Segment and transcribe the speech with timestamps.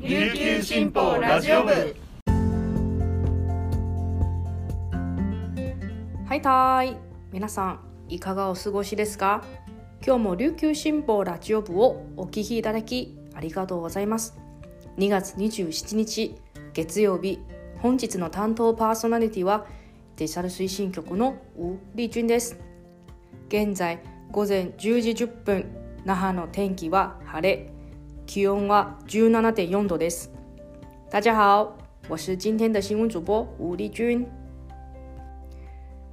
[0.00, 1.72] 琉球新報ラジオ部。
[6.24, 6.96] はいたーい。
[7.32, 9.42] 皆さんいかがお過ごしですか？
[10.06, 14.38] 今日も琉球新報ラジオ部をお聞きいただきありがとうございます。
[14.98, 16.36] 2月27日
[16.74, 17.40] 月曜日
[17.78, 19.66] 本日の担当パーソナリティは
[20.14, 22.56] デジタル推進局のウ・リジュンです。
[23.48, 23.98] 現在
[24.30, 25.66] 午前10時10分
[26.04, 27.72] 那覇の天気は晴れ。
[28.28, 30.30] 気温は17.4度です。
[31.10, 31.74] 大家好
[32.10, 34.26] 我是今天的新闻主播吴丽君。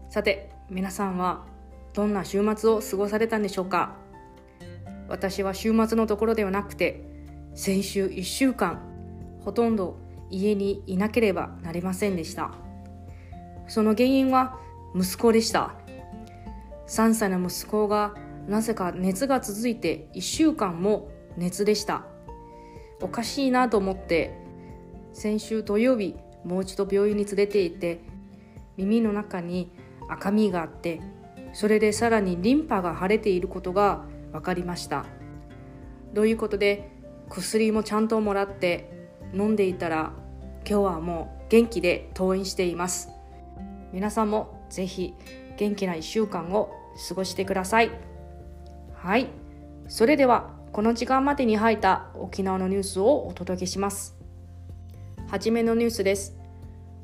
[0.09, 1.43] さて皆さんは
[1.93, 3.97] どんな週末を過ごされたんでしょうか？
[5.09, 7.03] 私は週末のところではなくて
[7.53, 8.79] 先週1週間
[9.43, 9.97] ほとんど
[10.29, 12.53] 家にいなければなりませんでした。
[13.67, 14.57] その原因は
[14.95, 15.75] 息子でした。
[16.87, 18.15] 3歳の息子が
[18.47, 22.05] なぜか熱が続いて1週間も熱でした。
[23.01, 24.37] おかしいなと思って
[25.13, 28.01] 先週土曜日もう一度病院に連れて行って
[28.77, 29.71] 耳の中に
[30.09, 31.01] 赤みがあって
[31.53, 35.05] それでさらにリンパが腫れていることが分かりました。
[36.13, 36.91] ということで
[37.29, 40.13] 薬もちゃんともらって飲んでいたら
[40.67, 43.09] 今日はもう元気で登院しています。
[43.91, 45.13] 皆さんもぜひ
[45.57, 46.71] 元気な1週間を
[47.07, 47.91] 過ごしてください。
[48.93, 49.27] はい。
[49.87, 54.13] それではこの時間までに入った沖縄のニュースをお届けします。
[55.29, 56.35] はじめのニュースです。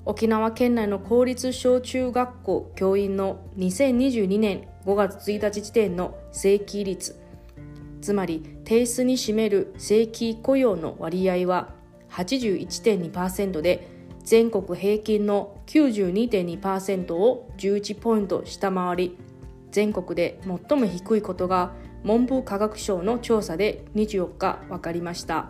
[0.03, 7.17] 沖縄県内の公立小中学校教員の2022年5月1日時点の正規率
[8.02, 11.69] つまり定数に占める正規雇用の割合は
[12.09, 13.88] 81.2%で
[14.25, 19.17] 全国平均の92.2%を11ポイント下回り
[19.72, 21.72] 全国で最も低いことが
[22.04, 25.50] 文部科学省の調査で24日分かりました。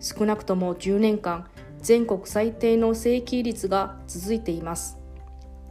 [0.00, 1.46] 少なくとも10年間
[1.80, 4.98] 全国最低の正規率が続いています。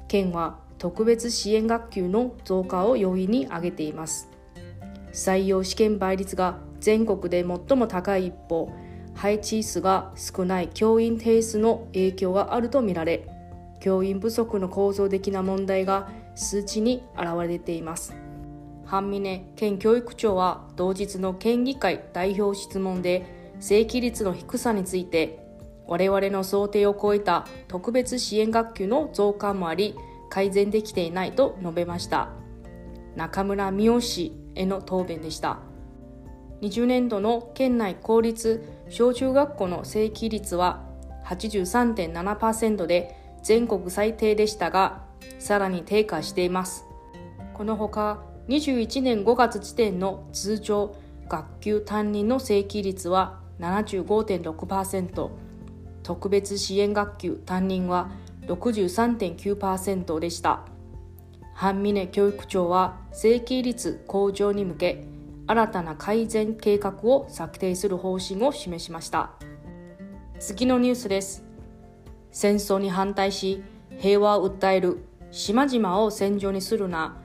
[0.07, 4.29] 県は特別支援学級の増加を要因に挙げています。
[5.11, 8.71] 採用試験倍率が全国で最も高い一方
[9.15, 13.27] 配置数が少ない教員定数の影響があるとみられ
[13.79, 18.26] 教員不足の構造的な問題が数値に現れています。
[18.87, 25.39] 半峰県教育長は同日の県議会代表質問で正規率の低さについて
[25.87, 29.93] 我々の想定を超えた特別支援学級の増加もあり
[30.29, 32.29] 改善できていないと述べました。
[33.15, 35.59] 中村美代氏への答弁でした。
[36.61, 40.85] 20年度の県内公立小中学校の正規率は
[41.25, 45.03] 83.7%で全国最低でしたが
[45.39, 46.85] さらに低下しています。
[47.53, 50.95] このほか21年5月時点の通常
[51.27, 55.29] 学級担任の正規率は75.6%
[56.03, 58.09] 特別支援学級担任は
[58.47, 60.61] 63.9%でした。
[61.53, 65.03] 半峰教育長は正規率向上に向け
[65.47, 69.31] 新たな改善計画を策定する方針を示しました。
[70.39, 71.43] 次のニュースです。
[72.31, 73.63] 戦争に反対し
[73.97, 74.99] 平和を訴える
[75.31, 77.17] 島々を戦場にするな。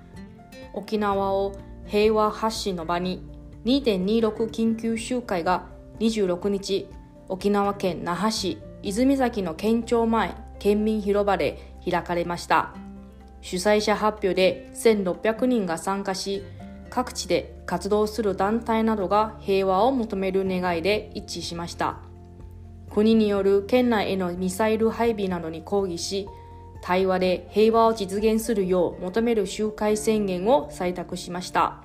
[0.75, 1.53] 沖縄を
[1.87, 3.25] 平和発信の場に
[3.65, 5.67] 2.26緊急集会が
[6.01, 6.89] 26日
[7.29, 12.75] 沖縄県那覇市泉崎の県庁前県民広場で開かれました。
[13.41, 16.45] 主催者発表で1600人が参加し
[16.91, 21.99] 各地で活動する団体などが平和を求める願いで一致しました。
[22.91, 26.29] 国による県内へのミサイル配備などに抗議し
[26.83, 31.85] 対話で平和を実現するよう求める集会宣言を採択しました。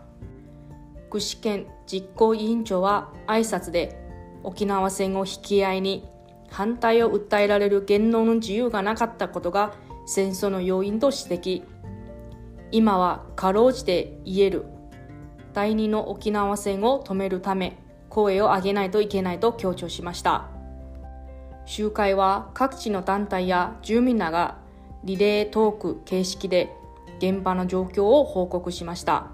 [1.10, 4.02] 串県実行委員長は挨拶で
[4.44, 6.06] 沖縄戦を引き合いに
[6.50, 9.74] 反対を訴えられる言論の自由がなかったことが
[10.06, 11.64] 戦争の要因と指摘。
[12.72, 14.66] 今はかろうじて言える
[15.54, 17.78] 第二の沖縄戦を止めるため
[18.10, 20.50] 声を上げないといけないと強調しました。
[21.66, 24.58] 集会は各地の団体や住民らが
[25.08, 26.76] リレートーク形式で
[27.20, 29.28] 現場の状況を報告しました。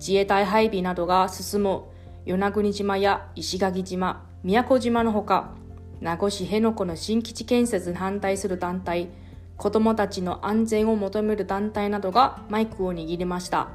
[0.00, 1.84] 自衛隊配備などが進む
[2.26, 5.54] 与那国島や石垣島宮古島のほか
[6.00, 9.08] 名護市辺野古の新基地建設に反対する団体
[9.56, 13.68] 子どもたちの安全を求める団体などがマイクを握りました。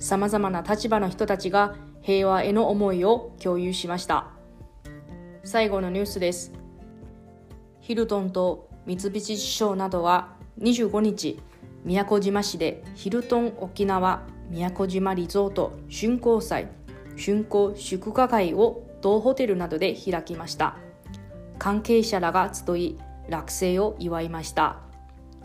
[0.00, 4.26] さまざまな立場の人たちが平和への思いを共有しました。
[5.44, 6.52] 最後のニュースです。
[7.80, 11.40] ヒルトンと三菱地所などは25日
[11.84, 16.68] 宮古島市でヒルトン沖縄宮古島リゾート竣工祭
[17.16, 20.76] 竣工祝賀会を同ホテルなどで開きました。
[21.58, 24.80] 関係者らが集い落成を祝いました。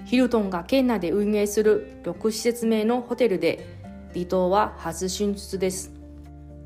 [0.06, 3.65] ヒルトンが県内で運営する6施設目のホテルで
[4.13, 5.92] 離島は初進出です。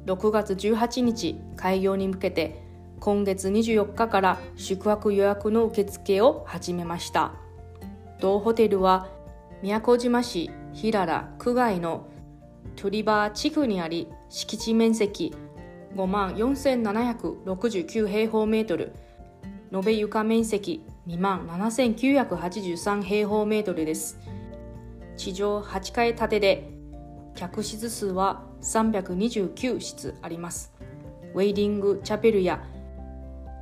[0.05, 2.61] 6月18日開業に向けて
[2.99, 7.46] 今月24日から宿泊予約の受付を始めました。
[8.19, 9.07] 同ホテルは
[9.61, 12.07] 宮古島市平良区外の
[12.75, 15.33] トリバー地区にあり敷地面積
[15.95, 18.93] 5万4769平方メートル
[19.71, 24.19] 延べ床面積2万7983平方メートルです。
[25.17, 26.71] 地上8階建てで
[27.35, 30.73] 客室数は329室あります。
[31.33, 32.63] ウェイディングチャペルや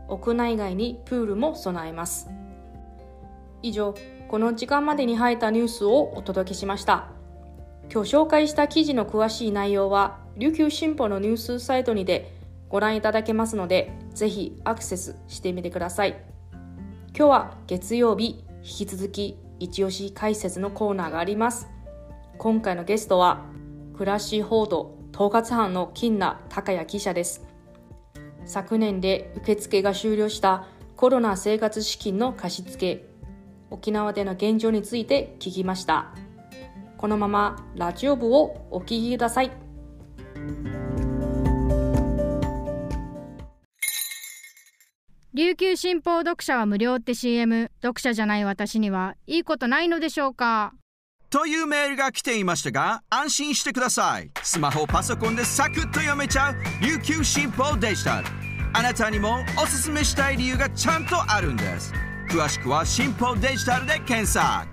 [0.07, 2.29] 屋内外にプールも備えます。
[3.61, 3.95] 以上
[4.27, 7.09] この時間までに入ったニュースをお届けしました。
[7.93, 12.33] 今日紹介した記事の詳しい内容は琉球新報のニュースサイトにて
[12.67, 16.19] ご覧いただけますのでぜひアクセスしてみてください。
[17.15, 21.67] 今日は月曜日引き続き一押し解説のコーナーがあります。
[22.39, 23.45] 今回のゲストは
[23.93, 27.45] 暮らし報道統括班の金名高谷記者です。
[28.45, 33.05] 昨年で受付が終了したコロナ生活資金の貸付
[33.69, 36.13] 沖縄での現状について聞きました。
[36.97, 39.51] このままラジオ部をお聞きください。
[45.33, 50.73] 琉球新報読者は無料って CM 読者じゃない私にはいいことないのでしょうか。
[51.29, 54.31] というメールが来ていましたが安心してください。
[54.41, 58.27] スマホパソコンでサクッと読めちゃう琉球新報デジタル。
[58.77, 61.93] あなたにもおすすめしたい理由がちゃんとあるんです
[62.29, 64.67] 詳しくは新報デジタルで検索。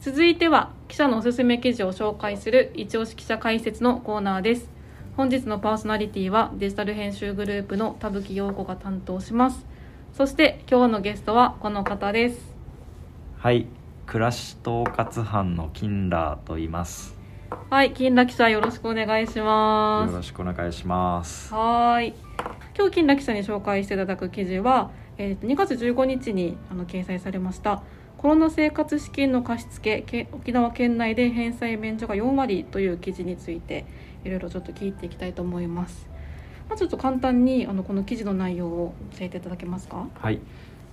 [0.00, 4.68] 続いては記者のおすすめ記事を紹介する一押し記者解説のコーナーです。
[5.16, 9.64] 本日のパーソナリティはデジタル編集グループの田吹陽子が担当します。
[10.12, 12.54] そして今日のゲストはこの方です。
[13.38, 13.66] はい
[14.06, 17.21] 暮らし統括班の金羅と言います
[17.70, 21.52] はい金田記者よろしくお願いしまよすろしくお願いします。
[21.52, 22.14] はーい。
[22.76, 27.82] 今日金田記者に紹介していただく記事は、えーと2月15日にあの掲載されました
[28.16, 33.84] コロナ生活資金の貸付け沖縄県内で返済免除が4割という記事について
[34.24, 36.08] いろいろちょっと聞いていきたいと思います。
[36.70, 40.06] まずちょっと簡単にあのこの記事の内容を教えていただけますか？
[40.14, 40.40] はい。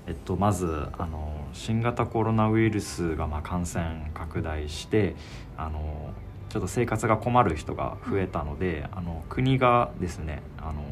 [0.08, 5.16] えっとまずあの新型コロナウイルスがまあ感染拡大して
[5.56, 6.12] あの
[6.50, 10.84] ちょっと生活が困る人が増えたので、あの国がですねあの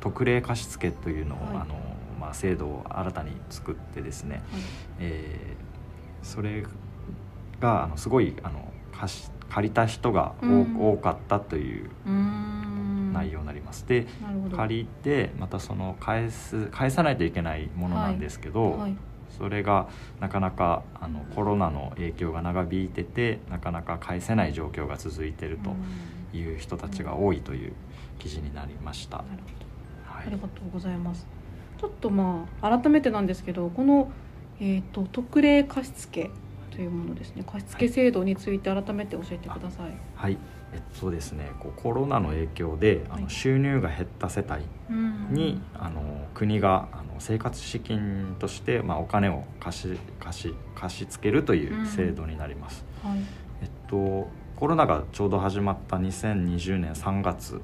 [0.00, 1.56] 特例貸付というのを、はい。
[1.56, 1.74] あの
[2.20, 4.42] まあ、制度を新たに作ってですね、
[4.98, 5.66] えー
[6.22, 6.64] それ
[7.60, 10.76] があのすごいあの貸し借りた人が多,、うん。
[10.94, 11.90] 多かったという
[13.12, 13.86] 内容になります。
[13.86, 14.06] で
[14.56, 18.96] 借りてまたその返す返さないといけないものなんですけど、はい
[19.30, 19.88] それが
[20.20, 27.72] なかなかあのコロナの影響が長引いててなかなか返せない状況が続いているという人たちが多いという
[28.18, 29.18] 記事になりました。
[29.18, 31.26] はいありがとうございます。
[31.78, 34.10] ちょっとまあ改めてなんですけど、この
[34.58, 36.30] えっ、と特例貸付
[36.76, 37.42] というものですね。
[37.50, 39.96] 貸付制度について改めて教えてください。
[40.14, 40.36] はい。
[40.74, 43.22] えっとですね、こうコロナの影響であはい。
[43.22, 44.62] の収入が減った世帯
[45.34, 52.84] に、あの国があの生活資金として、まあ、お金を貸し貸し貸し付けるという制度になります。
[53.02, 53.18] はい。
[53.62, 57.62] えっと、コロナがちょうど始まった2020年3月はい。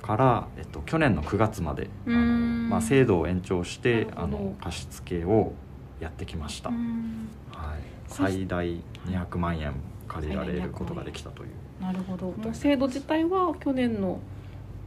[0.00, 5.52] から、えっと、去年の9月まであの、まあ、制度を延長してあの貸し付けを
[6.00, 7.28] やってきました、うん。
[7.52, 8.64] はい、最大
[9.06, 9.74] 200万円
[10.08, 11.50] 借りられることができたという
[11.82, 12.26] なるほど。
[12.26, 14.18] もう制度自体は去年の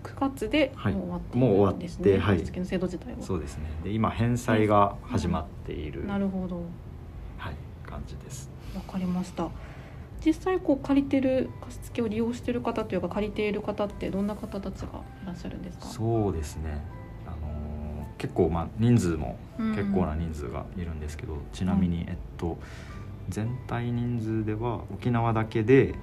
[0.03, 2.03] 9月でもうはい終わっていもう終わっるんですね。
[2.03, 3.21] てはい貸付の制度自体は。
[3.21, 6.61] そうですねで今返済が始まっている、なるほど。
[7.37, 9.49] はい、感じですわかりました。
[10.25, 14.87] 実際こう借りてる貸付を利用してる方というか借りている方ってどんな方たちが
[15.23, 15.85] いらっしゃるんですか？
[15.85, 16.81] そうですね
[17.25, 17.53] あのー
[18.17, 22.57] 結構まあ人数もうん結構な人数がいるんですけど、ちなみに、えっと
[23.29, 25.95] 全体人数では沖縄だけで、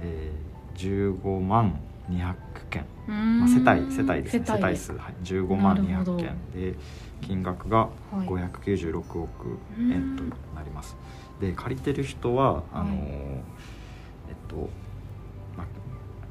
[0.00, 1.80] えー、15万
[2.10, 2.34] 200
[2.70, 3.40] 件、うん。
[3.40, 4.44] まあ、世帯世帯ですね。
[4.46, 6.16] 世帯で数、はい、15万なるほど。
[6.16, 6.78] 200件で
[7.22, 7.88] 金額がは
[8.24, 8.26] い。
[8.26, 10.22] 596億円と
[10.54, 10.96] なります。
[11.40, 13.02] で借りてる人はあのーはい。
[14.28, 14.68] えっと
[15.56, 15.66] ま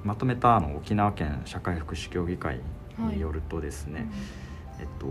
[0.04, 2.60] まとめたあの沖縄県社会福祉協議会
[2.98, 4.08] によるとですね、
[4.80, 5.08] えっと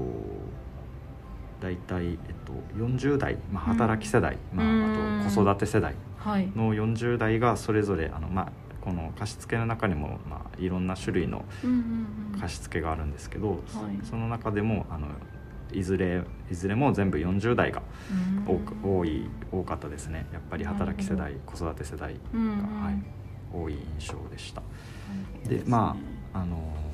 [1.65, 6.53] 大体、えっと、40代、まあ、働き世代、うんまあ、あと子育て世代はい。
[6.55, 8.53] の40代がそれぞれあの、まあ、
[8.83, 12.39] この貸付の中にも、まあ、いろんな種類のうんうんうん。
[12.39, 13.61] 貸付があるんですけど、はい。
[14.03, 15.07] そその中でもあの
[15.73, 17.81] いずれいずれも全部40代が
[18.47, 20.27] 多く多い多かったですね。
[20.35, 22.85] やっぱり働き世代子育て世代が、うんうん。
[22.85, 23.03] はい、
[23.53, 24.63] 多い印象でした。
[25.49, 25.97] ででま
[26.35, 26.94] ああの、えっと、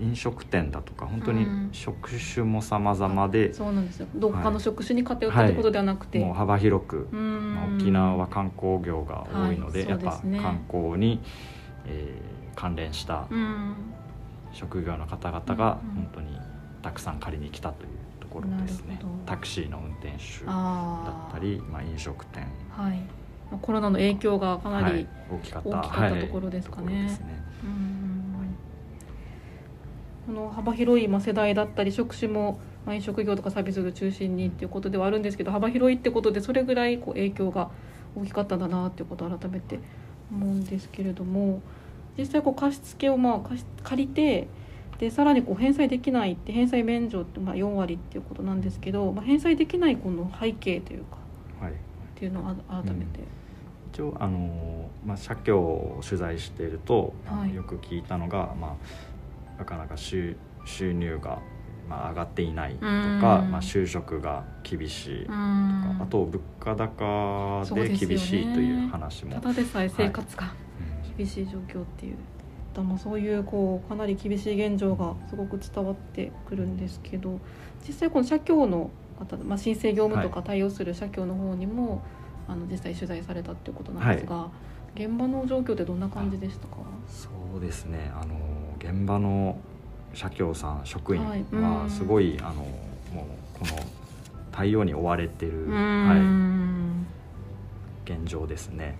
[0.00, 4.06] 飲食店だとか本当にうん職種も様々で、そうなんですよ。
[4.14, 7.54] どっかの職種に偏ったはいってことではなくて、もう幅広く、うん。
[7.54, 11.20] まあ、沖縄は観光業が多いので、はいやっぱ観光に、
[11.86, 13.74] えー関連したうん。
[14.52, 15.94] 職業の方々がうんうん。
[15.94, 16.40] 本当に
[16.82, 17.90] たくさん借りに来たという
[18.20, 18.98] ところですね。
[19.26, 22.48] タクシーの運転手だあったり、まあ、飲食店。
[22.70, 22.98] はい。
[23.50, 25.68] まあコロナの影響がかなり、はい、大きかった。
[25.68, 26.86] 大きかったところですかね。
[26.86, 27.98] はいところですねうん
[30.27, 37.70] この幅広いまあ世代だったり職種もまあ飲食業とかサービス業中心にっていうことではあるんですけど幅広いってことでそれぐらいこう影響が
[38.16, 39.80] 大きかったんだなっていうことを改めて
[40.30, 41.60] 思うんですけれども
[42.16, 44.48] 実際こう貸付をまあ貸し借りて
[44.98, 51.18] でさらにこう返済できないって返済免除ってまあ4割っていうことなんですけど、まあ、返済できないこの背景というか
[51.60, 51.72] はい。
[51.72, 51.74] っ
[52.16, 53.20] ていうのをあ改めて、
[53.92, 57.54] 一応あの、まあ、社協を取材していると、はい。
[57.54, 58.72] よく聞いたのが、まあ、
[59.58, 61.40] なかなか収収入が、
[61.88, 63.20] まあ、上がっていないとか、うん。
[63.22, 65.98] まあ、就職が厳しいとか、うん。
[66.02, 70.52] あと物価高で厳しいという話も、ただでさえ生活が、
[71.06, 71.16] うん。
[71.16, 72.16] 厳しい状況っていう
[72.74, 77.40] だまあそういうこうかなり厳しい現状がすごく伝わってくるんですけど
[77.86, 82.02] 実際この社協の方、まあ、申請業務とか対応する社協の方にも、
[82.46, 84.50] あの実際取材されたっていうことなんですが、
[84.94, 86.76] 現場の状況ってどんな感じでしたか？
[87.08, 88.12] そうですね。
[88.14, 88.34] あの
[88.78, 89.58] 現場の
[90.14, 91.44] 社協さん職員はい。
[91.52, 91.62] うん。
[91.62, 93.82] はすごい、あのもうこの
[94.52, 97.06] 対応に追われてる、うはい、ん
[98.04, 98.98] 現状ですね。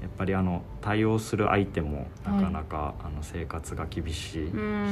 [0.00, 4.48] やっぱりあの対応する相手もなかなか、あの生活が厳しい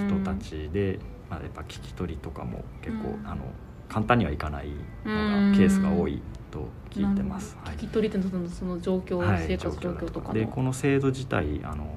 [0.06, 3.26] 人たちで、まあ、やっぱ聞き取りとかも結構、うん。
[3.26, 3.42] あの
[3.88, 4.68] 簡単にはいかない
[5.04, 5.14] うん。
[5.14, 6.22] のがケースが多い
[6.52, 7.56] と聞いてます。
[7.64, 9.46] 聞き取りってそのその状況、はい。
[9.48, 10.34] 生活状況とかの。
[10.34, 11.92] でこの制度自体あの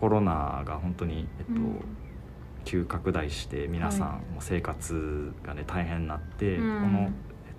[0.00, 1.80] コロナが本当に、えっとうん。
[2.64, 6.82] 急拡大して皆さん、はいもう生活がね大変になって、うん。
[6.82, 7.08] この、えっ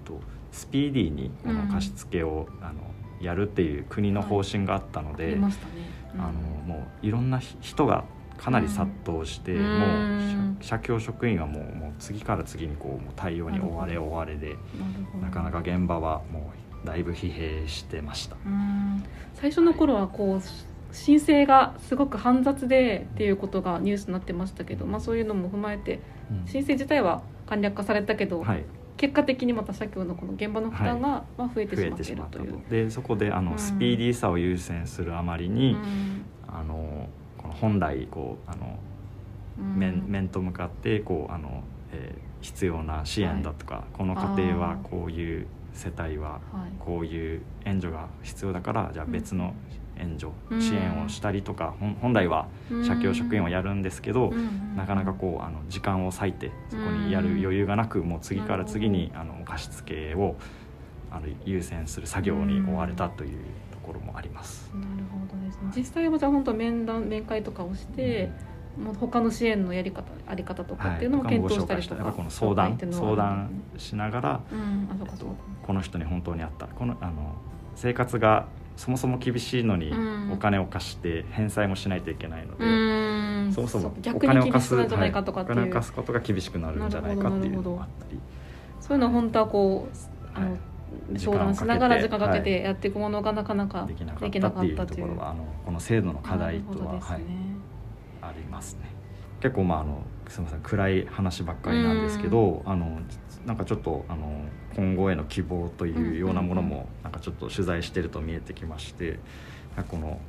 [0.06, 0.20] と、
[0.52, 2.82] スピーディーにこの貸し付けを、あの
[3.20, 5.74] やるっていう国の方針があったのあで、りましたね、
[6.16, 6.22] うん。
[6.22, 8.04] あのもういろんなひ人が
[8.38, 9.80] かなり殺到して、うん。
[9.80, 14.56] もうんう社社協職員はもうもう次から次にこうもう対応に追われ追われで
[15.22, 16.52] なかなか現場はも
[16.84, 18.36] うだいぶ疲弊してました。
[18.46, 19.04] うん。
[19.34, 20.42] 最初の頃はこう
[20.92, 26.00] 申請がすごく煩雑でっていうことがニュースになってましたけど、まあ、そういうのも踏まえて
[26.46, 28.66] 申請自体は簡略化されたけど、はい、
[28.98, 32.54] 結果的にまた社協のこの現場の負担がまあ増えてしまっているという。
[32.54, 32.70] と。
[32.70, 33.58] でそこであの、うん。
[33.60, 36.26] スピーディーさを優先するあまりに、うん。
[36.48, 38.78] あのこの本来こうあの
[39.60, 39.78] うん。
[39.78, 46.72] 面面と向かってこうあの、えー必要な支援だとか、この家庭はこういう世帯ははい。
[46.80, 49.54] こういう援助が必要だからじゃあ別の
[50.02, 50.62] 援助、うん。
[50.62, 52.48] 支援をしたりとか、ほん本来は
[52.86, 60.36] 社協職員はやるんですけど、うんなかなかこうあの時間を割いてそこにやる余裕がなくもう次から次にあの貸付を
[61.12, 63.40] あの優先する作業に追われたという
[63.72, 64.72] ところもあります。
[64.74, 65.72] なるほどですね。
[65.76, 68.32] 実際はじゃあ本当面談面会とかをして、
[68.82, 74.88] もう他の支援のやり方あり方とかっていうのも検討したりとか、やっぱこの相談相談しながら、うん。
[75.64, 77.36] この人に本当にあったこのあの
[77.76, 78.48] 生活が
[78.82, 80.32] そもそも厳しいのにうん。
[80.34, 83.52] お金を貸して返済もしないといけないので、うん。
[83.54, 87.62] そもそもうお金を貸すくなるんじゃないかとかっていう、はいお金を貸すことが厳しくなるんじゃないかっていう。
[87.62, 88.20] のもあったり
[88.80, 90.60] そういうのは本当はこうあの、はい。
[91.16, 94.76] 相談しながら時間かけはいてやっていくものがなかなかできなかったっていう。
[94.78, 97.22] ところはあのこの制度の課題とは、ねはい、
[98.24, 98.90] ありますね。
[99.42, 100.62] 結構まああのすみません。
[100.62, 103.02] 暗い話ばっかりなんですけど、あの
[103.46, 104.46] なんかちょっとあの
[104.76, 106.72] 今後への希望というようなものうんうん。
[106.72, 109.20] もなんかちょっと取材してると見えてきまして
[109.90, 110.22] この、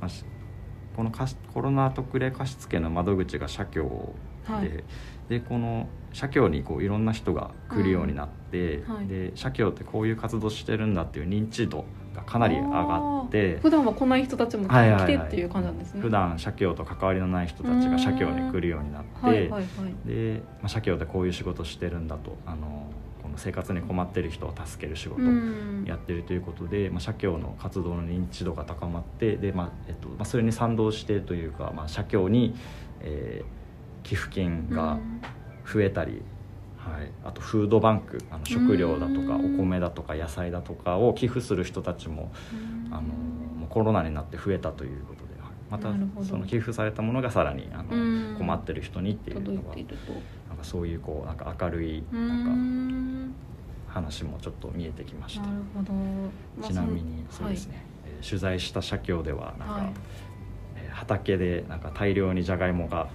[0.00, 0.08] ま
[0.96, 1.12] この
[1.52, 4.14] コロナ特例貸付の窓口が社協
[4.46, 4.84] で,、はい
[5.30, 19.64] でこの社協にこういろんな人が来るようになって、うんはいで社協ってこういう活動してるんだっていう認知度がかなり上がって普段は来ない人たちもはいはいはい来てっていう感じなんですね、普段社協と関わりのない人たちが社協に来るようになって、はいはいはい。
[20.04, 22.90] で、まあ、社協でこういう仕事してるんだとあの
[23.22, 25.22] この生活に困ってる人を助ける仕事
[25.86, 32.56] やってるということで、まあ、社協の活動の認知度が高まってで、まあえっとまあ、それに賛同してというか、まあ、社協に、
[33.02, 33.59] えー
[34.02, 34.98] 寄付金が
[35.72, 36.22] 増えたり、
[36.76, 39.56] はい、あとフードバンクあの食料だとかおうん。
[39.56, 42.32] 米だとか野菜だとかを寄付する人たちも
[42.90, 45.52] あのもうコロナになって増えたということではい。
[45.70, 48.36] またその寄付されたものがさらにあのうん。
[48.38, 52.28] 困ってる人にっていうのがなんかそういうこうなんか明るいうん。
[52.28, 52.34] な
[53.30, 53.34] ん
[53.88, 56.00] か話もちょっと見えてきましたなるほど、ま
[56.62, 59.92] あちなみにそそうですね、えー取材した社協ではなんか、はい。
[60.76, 63.08] えー畑でなんか大量にじゃがいもが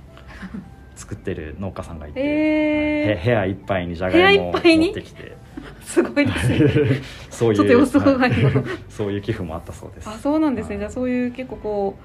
[0.96, 3.08] 作ってる農家さんがいて、えー。
[3.08, 3.18] はい。
[3.20, 5.38] へ部屋いっぱいにじゃがいもを持ってきて。
[5.82, 6.60] すごいですね。
[7.30, 8.32] そうちょっという予想外のはい
[8.90, 10.10] そういう寄付もあったそうです。
[10.10, 10.80] あそうなんですね、はい。
[10.80, 11.96] じゃあそういう結構こ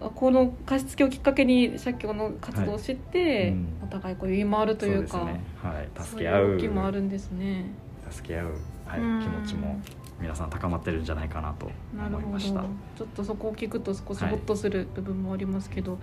[0.00, 3.48] うあこの貸し付けをきっかけに社協の活動を知って、はい。
[3.48, 3.66] うん。
[3.84, 5.40] お互いこう言い回るというかそうね。
[5.62, 7.66] はい、助け合いう動きもあるんですね。
[8.10, 8.46] 助け合う、
[8.86, 9.20] はい、うん。
[9.20, 9.80] 気持ちも
[10.20, 12.60] 皆さん高まってるんじゃないかなと思いました。
[12.60, 12.64] ょ
[13.04, 14.30] っとそこを聞くと少しはい。
[14.30, 15.98] ホッとする部分もありますけど、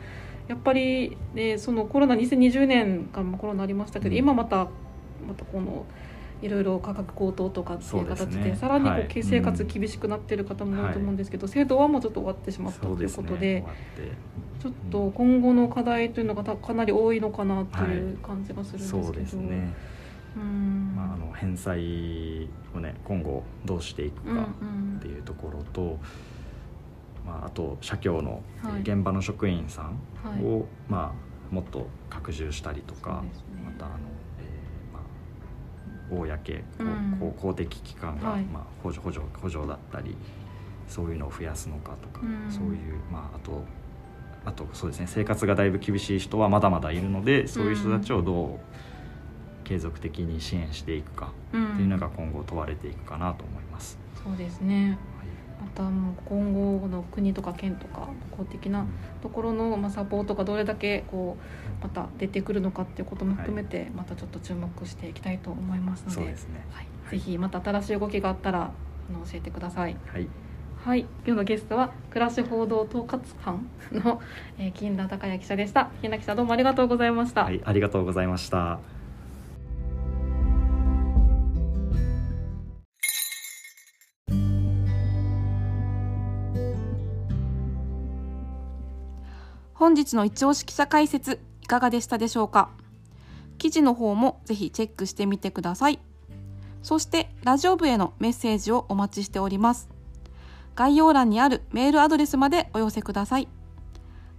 [0.48, 4.18] やっぱり、ね、そのコロナ2020年からもコロナありましたけど、うん。
[4.18, 4.68] 今また
[5.28, 5.86] またこの
[6.42, 8.56] いろいろ価格高騰とかっていう形でね。
[8.56, 9.24] さらにこう、はい。
[9.24, 14.36] 生活厳しくなってる方も多いと思うんですけど、制度はもうちょっと終わってしまったということで終わって。
[14.66, 19.74] ちょっと今後の課題というのがたかなり多いのかなという感じがするんですけど、そうですね、
[20.36, 20.94] うん。
[20.96, 26.00] まあ、あの返済をね今後どうしていくうんうかんっていうところと、
[27.25, 28.82] まあ、あと社協のはい。
[28.82, 29.86] 現場の職員さん
[30.24, 30.44] はい。
[30.44, 31.13] を、ま
[31.51, 33.29] あ、もっと拡充したりとか、ね。
[33.65, 33.96] またあの、
[34.39, 37.17] えーまあ、公うん。
[37.20, 38.44] 公公的機関が、はい。
[38.46, 40.15] まあ、補助補助補助だったり
[40.88, 42.51] そういうのを増やすのかとか、うん。
[42.51, 43.63] そういう、まあ、あと
[44.46, 53.98] あとそうですね生活がだいぶ厳しい人はまだまだいるのでそういう人たちをどう継続的に支援していくかうんっていうのが今後問われていくかなと思います。
[54.24, 54.98] そうですね
[55.65, 58.07] またもう今後の国とか県とか
[58.38, 58.86] 公的な
[59.22, 61.38] ところのまあサポートがどれだけこ
[61.81, 68.72] うまた出てくるのかっていうことも含めてまたちょっと注目していきたいと思いますので,、そうですねはい、ぜひまた新しい動きがあったら
[69.10, 69.98] あの教えてください。
[70.07, 70.27] はい
[70.86, 74.22] はい、今日のゲストは暮らし報道統括班の、
[74.60, 75.90] えー、金田孝也記者でした。
[76.03, 77.46] 金田記者どうもありがとうございました。
[77.46, 78.95] はい、ありがとうございました。
[89.85, 92.71] 本日の一押し記者解説いかがでしたでしょうか？
[93.59, 96.00] 記事の方もぜひチェックしてみてください。
[96.81, 99.87] そしてラジオ部へのメッセージをお待ちしております。
[100.74, 103.48] 概要欄にあるメールアドレスまでお寄せください。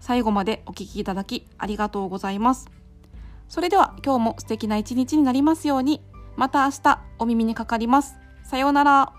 [0.00, 2.68] 最後までお聞きいただきありがとうございます。
[3.48, 6.02] それでは今日も素敵な一日になりますように。
[6.34, 8.16] また明日お耳にかかります。
[8.42, 9.12] さようなら。